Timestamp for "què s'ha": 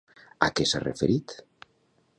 0.59-0.81